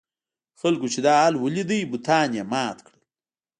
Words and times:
خلکو 0.61 0.87
چې 0.93 0.99
دا 1.05 1.13
حال 1.21 1.33
ولید 1.37 1.71
بتان 1.91 2.29
یې 2.37 2.43
مات 2.51 2.77
کړل. 2.85 3.01